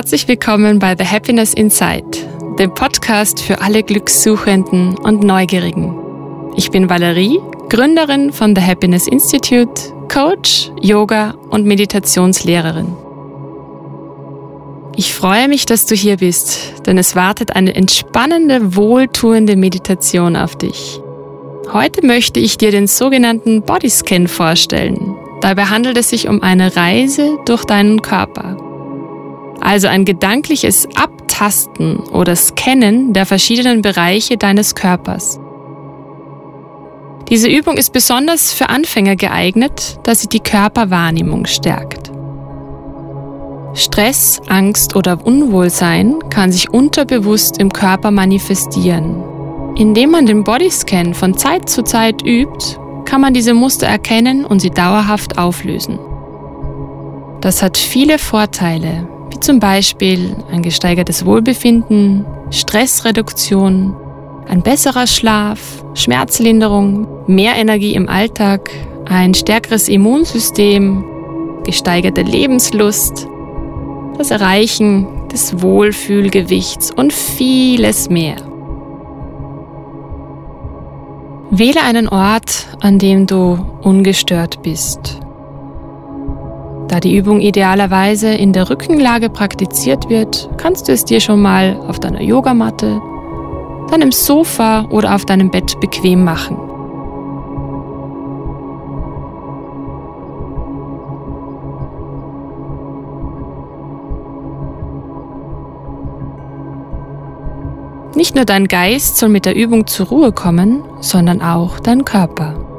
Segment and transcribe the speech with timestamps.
[0.00, 2.06] Herzlich willkommen bei The Happiness Inside,
[2.58, 5.94] dem Podcast für alle Glückssuchenden und Neugierigen.
[6.56, 7.38] Ich bin Valerie,
[7.68, 12.96] Gründerin von The Happiness Institute, Coach, Yoga und Meditationslehrerin.
[14.96, 20.56] Ich freue mich, dass du hier bist, denn es wartet eine entspannende, wohltuende Meditation auf
[20.56, 20.98] dich.
[21.74, 25.14] Heute möchte ich dir den sogenannten Bodyscan vorstellen.
[25.42, 28.69] Dabei handelt es sich um eine Reise durch deinen Körper.
[29.60, 35.38] Also ein gedankliches Abtasten oder Scannen der verschiedenen Bereiche deines Körpers.
[37.28, 42.10] Diese Übung ist besonders für Anfänger geeignet, da sie die Körperwahrnehmung stärkt.
[43.74, 49.22] Stress, Angst oder Unwohlsein kann sich unterbewusst im Körper manifestieren.
[49.76, 54.58] Indem man den Bodyscan von Zeit zu Zeit übt, kann man diese Muster erkennen und
[54.58, 56.00] sie dauerhaft auflösen.
[57.40, 59.08] Das hat viele Vorteile,
[59.40, 63.96] zum Beispiel ein gesteigertes Wohlbefinden, Stressreduktion,
[64.48, 68.70] ein besserer Schlaf, Schmerzlinderung, mehr Energie im Alltag,
[69.06, 71.04] ein stärkeres Immunsystem,
[71.64, 73.26] gesteigerte Lebenslust,
[74.18, 78.36] das Erreichen des Wohlfühlgewichts und vieles mehr.
[81.50, 85.20] Wähle einen Ort, an dem du ungestört bist.
[86.90, 91.76] Da die Übung idealerweise in der Rückenlage praktiziert wird, kannst du es dir schon mal
[91.86, 93.00] auf deiner Yogamatte,
[93.92, 96.56] deinem Sofa oder auf deinem Bett bequem machen.
[108.16, 112.69] Nicht nur dein Geist soll mit der Übung zur Ruhe kommen, sondern auch dein Körper.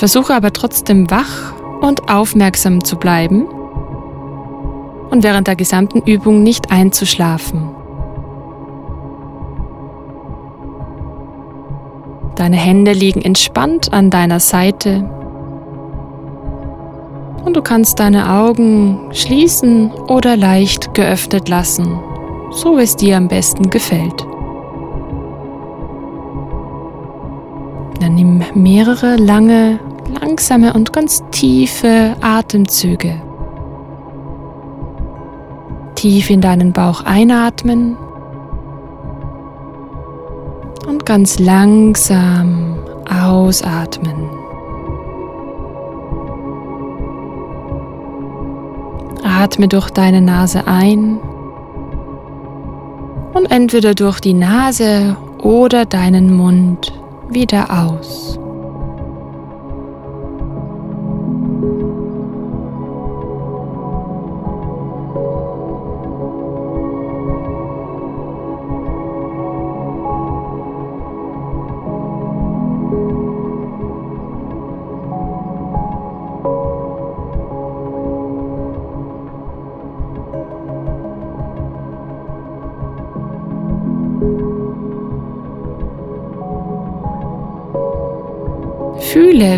[0.00, 3.44] Versuche aber trotzdem wach und aufmerksam zu bleiben
[5.10, 7.68] und während der gesamten Übung nicht einzuschlafen.
[12.34, 15.06] Deine Hände liegen entspannt an deiner Seite
[17.44, 22.00] und du kannst deine Augen schließen oder leicht geöffnet lassen,
[22.52, 24.26] so es dir am besten gefällt.
[28.00, 29.78] Dann nimm mehrere lange
[30.20, 33.20] langsame und ganz tiefe Atemzüge.
[35.94, 37.96] Tief in deinen Bauch einatmen
[40.86, 44.28] und ganz langsam ausatmen.
[49.22, 51.18] Atme durch deine Nase ein
[53.34, 56.92] und entweder durch die Nase oder deinen Mund
[57.28, 58.38] wieder aus.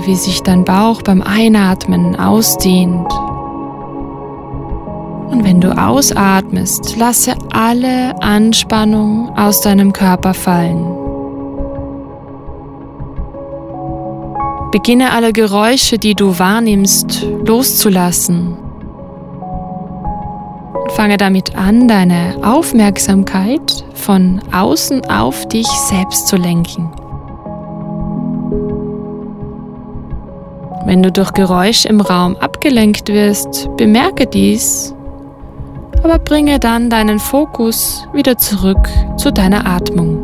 [0.06, 3.12] Wie sich dein Bauch beim Einatmen ausdehnt.
[5.30, 10.84] Und wenn du ausatmest, lasse alle Anspannung aus deinem Körper fallen.
[14.72, 18.56] Beginne alle Geräusche, die du wahrnimmst, loszulassen.
[20.74, 26.90] Und fange damit an, deine Aufmerksamkeit von außen auf dich selbst zu lenken.
[30.84, 34.94] Wenn du durch Geräusch im Raum abgelenkt wirst, bemerke dies,
[36.02, 40.21] aber bringe dann deinen Fokus wieder zurück zu deiner Atmung.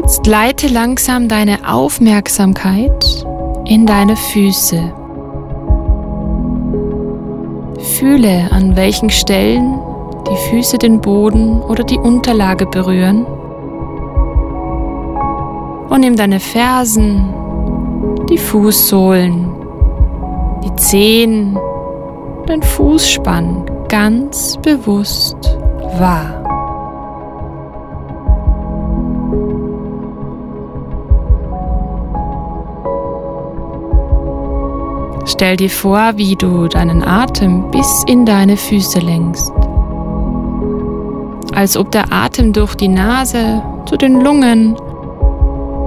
[0.00, 3.26] Jetzt leite langsam deine Aufmerksamkeit
[3.64, 4.92] in deine Füße.
[7.80, 9.80] Fühle, an welchen Stellen
[10.30, 13.26] die Füße den Boden oder die Unterlage berühren.
[15.90, 17.34] Und nimm deine Fersen,
[18.30, 19.50] die Fußsohlen,
[20.62, 21.58] die Zehen,
[22.46, 25.58] dein Fußspann ganz bewusst
[25.98, 26.37] wahr.
[35.38, 39.52] Stell dir vor, wie du deinen Atem bis in deine Füße lenkst.
[41.54, 44.74] Als ob der Atem durch die Nase zu den Lungen,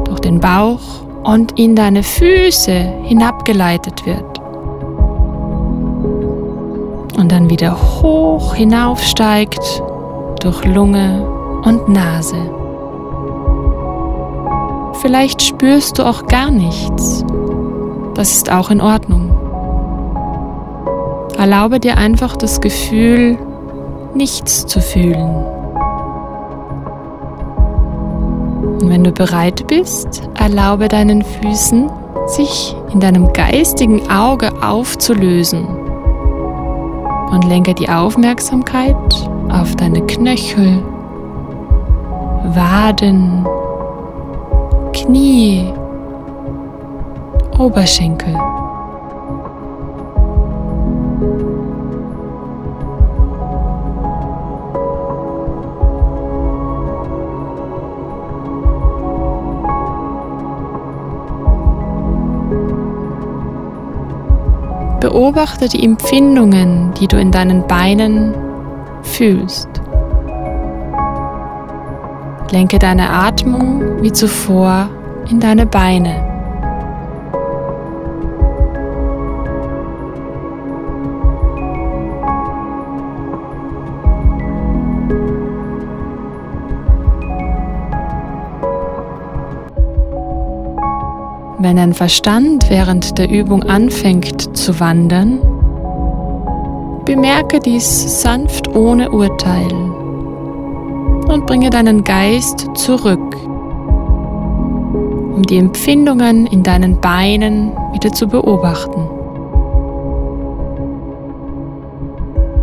[0.06, 0.80] durch den Bauch
[1.26, 2.72] und in deine Füße
[3.04, 4.40] hinabgeleitet wird.
[7.20, 9.84] Und dann wieder hoch hinaufsteigt
[10.42, 11.28] durch Lunge
[11.66, 12.38] und Nase.
[15.02, 17.26] Vielleicht spürst du auch gar nichts.
[18.14, 19.31] Das ist auch in Ordnung.
[21.42, 23.36] Erlaube dir einfach das Gefühl,
[24.14, 25.44] nichts zu fühlen.
[28.80, 31.90] Und wenn du bereit bist, erlaube deinen Füßen,
[32.28, 35.66] sich in deinem geistigen Auge aufzulösen.
[37.32, 38.96] Und lenke die Aufmerksamkeit
[39.50, 40.84] auf deine Knöchel,
[42.54, 43.48] Waden,
[44.94, 45.74] Knie,
[47.58, 48.36] Oberschenkel.
[65.02, 68.34] Beobachte die Empfindungen, die du in deinen Beinen
[69.02, 69.68] fühlst.
[72.52, 74.90] Lenke deine Atmung wie zuvor
[75.30, 76.31] in deine Beine.
[91.72, 95.40] Wenn dein Verstand während der Übung anfängt zu wandern,
[97.06, 103.38] bemerke dies sanft ohne Urteil und bringe deinen Geist zurück,
[105.34, 109.08] um die Empfindungen in deinen Beinen wieder zu beobachten.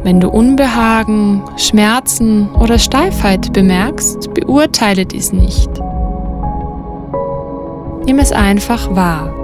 [0.03, 5.71] Wenn du Unbehagen, Schmerzen oder Steifheit bemerkst, beurteile dies nicht.
[8.09, 9.35] Nimm es einfach wahr.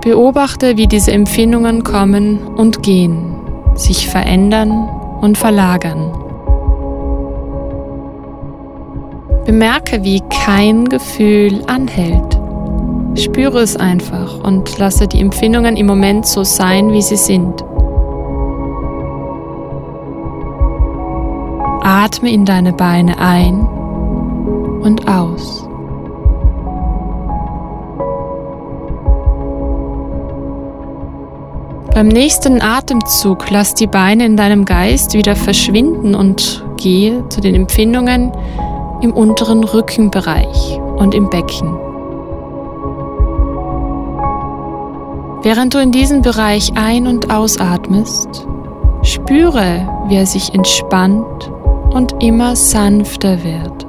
[0.00, 3.36] Beobachte, wie diese Empfindungen kommen und gehen,
[3.76, 4.88] sich verändern
[5.20, 6.10] und verlagern.
[9.44, 12.40] Bemerke, wie kein Gefühl anhält.
[13.14, 17.64] Spüre es einfach und lasse die Empfindungen im Moment so sein, wie sie sind.
[21.84, 23.68] Atme in deine Beine ein
[24.86, 25.68] und aus.
[31.92, 37.54] Beim nächsten Atemzug lass die Beine in deinem Geist wieder verschwinden und gehe zu den
[37.54, 38.32] Empfindungen
[39.00, 41.74] im unteren Rückenbereich und im Becken.
[45.42, 48.46] Während du in diesen Bereich ein- und ausatmest,
[49.02, 51.50] spüre, wie er sich entspannt
[51.90, 53.86] und immer sanfter wird.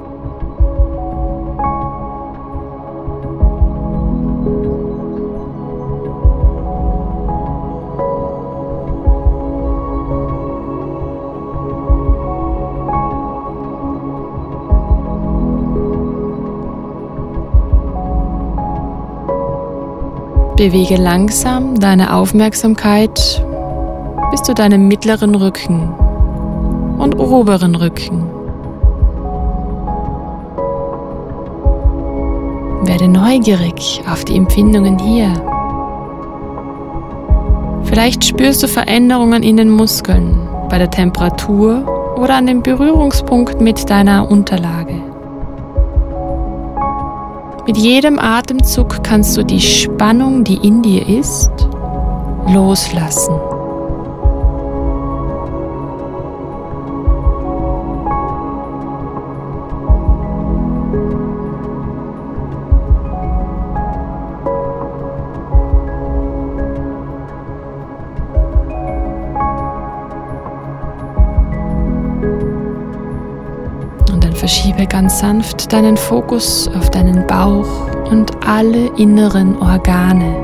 [20.58, 23.46] Bewege langsam deine Aufmerksamkeit
[24.32, 25.94] bis zu deinem mittleren Rücken
[26.98, 28.24] und oberen Rücken.
[32.88, 35.32] Werde neugierig auf die Empfindungen hier.
[37.84, 43.88] Vielleicht spürst du Veränderungen in den Muskeln, bei der Temperatur oder an dem Berührungspunkt mit
[43.92, 44.87] deiner Unterlage.
[47.68, 51.52] Mit jedem Atemzug kannst du die Spannung, die in dir ist,
[52.48, 53.27] loslassen.
[75.18, 80.36] Sanft deinen Fokus auf deinen Bauch und alle inneren Organe.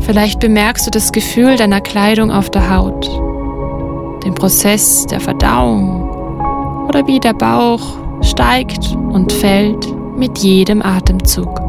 [0.00, 3.06] Vielleicht bemerkst du das Gefühl deiner Kleidung auf der Haut,
[4.24, 7.82] den Prozess der Verdauung oder wie der Bauch
[8.22, 9.86] steigt und fällt
[10.16, 11.67] mit jedem Atemzug.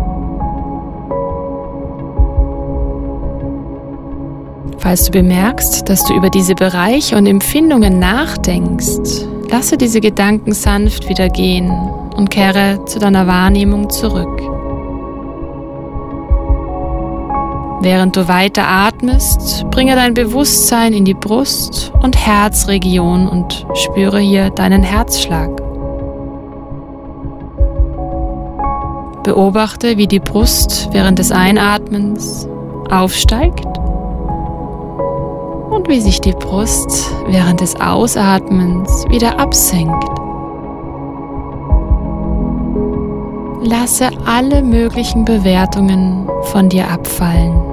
[4.80, 11.10] Falls du bemerkst, dass du über diese Bereiche und Empfindungen nachdenkst, lasse diese Gedanken sanft
[11.10, 11.70] wieder gehen
[12.16, 14.42] und kehre zu deiner Wahrnehmung zurück.
[17.82, 24.50] Während du weiter atmest, bringe dein Bewusstsein in die Brust- und Herzregion und spüre hier
[24.50, 25.50] deinen Herzschlag.
[29.24, 32.48] Beobachte, wie die Brust während des Einatmens
[32.90, 33.68] aufsteigt
[35.90, 40.04] wie sich die Brust während des Ausatmens wieder absenkt.
[43.62, 47.69] Lasse alle möglichen Bewertungen von dir abfallen.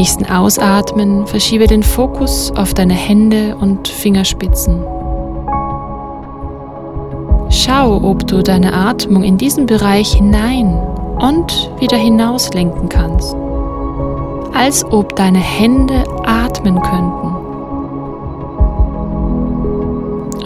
[0.00, 4.82] Nächsten Ausatmen verschiebe den Fokus auf deine Hände und Fingerspitzen.
[7.50, 10.74] Schau, ob du deine Atmung in diesen Bereich hinein
[11.18, 13.36] und wieder hinaus lenken kannst,
[14.54, 17.36] als ob deine Hände atmen könnten.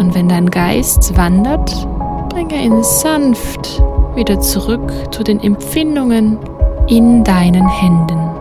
[0.00, 1.87] Und wenn dein Geist wandert,
[2.28, 3.80] bringe ihn sanft
[4.16, 6.40] wieder zurück zu den Empfindungen
[6.88, 8.33] in deinen Händen.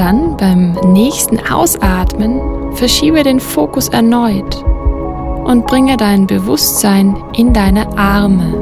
[0.00, 2.40] Dann beim nächsten Ausatmen
[2.72, 4.64] verschiebe den Fokus erneut
[5.44, 8.54] und bringe dein Bewusstsein in deine Arme.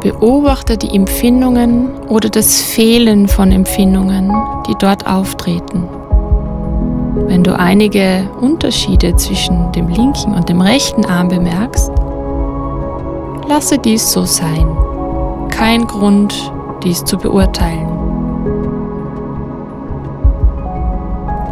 [0.00, 4.32] Beobachte die Empfindungen oder das Fehlen von Empfindungen,
[4.68, 5.88] die dort auftreten.
[7.26, 11.90] Wenn du einige Unterschiede zwischen dem linken und dem rechten Arm bemerkst,
[13.48, 14.68] lasse dies so sein.
[15.48, 16.52] Kein Grund,
[16.84, 17.88] dies zu beurteilen.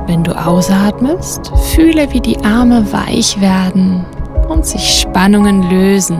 [0.06, 4.04] Wenn du ausatmest, fühle, wie die Arme weich werden
[4.48, 6.18] und sich Spannungen lösen.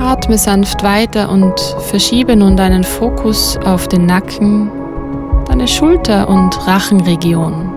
[0.00, 4.70] Atme sanft weiter und verschiebe nun deinen Fokus auf den Nacken,
[5.46, 7.72] deine Schulter- und Rachenregion.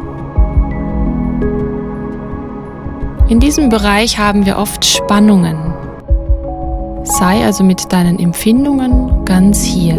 [3.27, 5.70] In diesem Bereich haben wir oft Spannungen.
[7.03, 9.95] Sei also mit deinen Empfindungen ganz hier.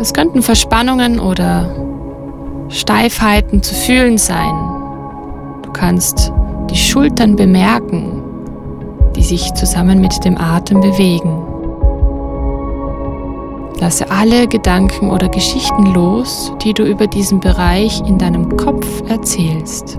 [0.00, 1.68] Es könnten Verspannungen oder
[2.68, 4.54] Steifheiten zu fühlen sein.
[5.62, 6.32] Du kannst
[6.70, 8.22] die Schultern bemerken,
[9.16, 11.37] die sich zusammen mit dem Atem bewegen.
[13.80, 19.98] Lasse alle Gedanken oder Geschichten los, die du über diesen Bereich in deinem Kopf erzählst.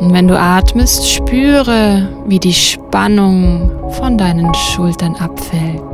[0.00, 5.87] Und wenn du atmest, spüre, wie die Spannung von deinen Schultern abfällt.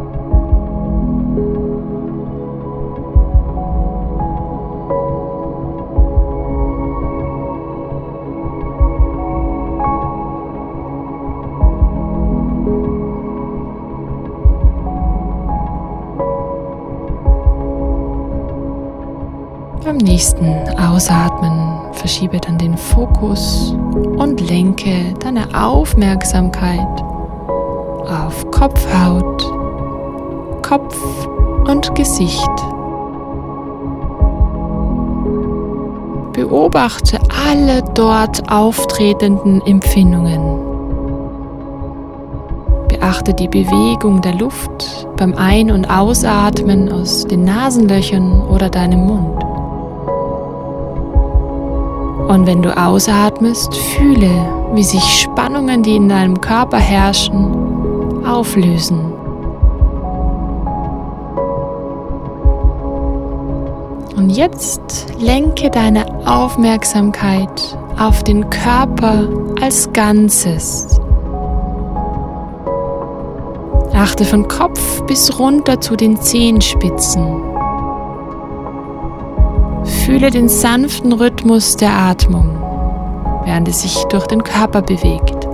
[20.04, 20.46] Nächsten
[20.78, 23.74] Ausatmen verschiebe dann den Fokus
[24.16, 27.02] und lenke deine Aufmerksamkeit
[28.06, 29.42] auf Kopfhaut,
[30.62, 31.26] Kopf
[31.66, 32.50] und Gesicht.
[36.34, 37.18] Beobachte
[37.48, 40.58] alle dort auftretenden Empfindungen.
[42.88, 49.53] Beachte die Bewegung der Luft beim Ein- und Ausatmen aus den Nasenlöchern oder deinem Mund.
[52.34, 54.28] Und wenn du ausatmest, fühle,
[54.74, 59.14] wie sich Spannungen, die in deinem Körper herrschen, auflösen.
[64.34, 69.28] jetzt lenke deine Aufmerksamkeit auf den Körper
[69.60, 71.00] als Ganzes.
[73.94, 77.53] Achte von Kopf bis runter zu den Zehenspitzen.
[80.04, 82.58] Fühle den sanften Rhythmus der Atmung,
[83.46, 85.46] während es sich durch den Körper bewegt.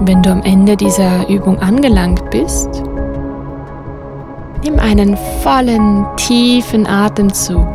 [0.00, 2.82] Wenn du am Ende dieser Übung angelangt bist,
[4.64, 7.68] nimm einen vollen, tiefen Atemzug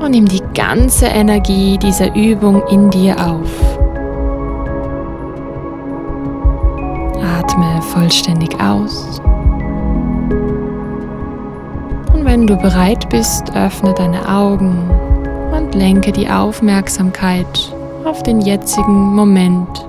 [0.00, 3.78] und nimm die ganze Energie dieser Übung in dir auf.
[7.22, 9.20] Atme vollständig aus.
[12.14, 14.90] Und wenn du bereit bist, öffne deine Augen
[15.54, 19.86] und lenke die Aufmerksamkeit auf den jetzigen Moment.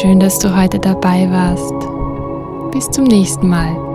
[0.00, 1.74] Schön, dass du heute dabei warst.
[2.72, 3.87] Bis zum nächsten Mal.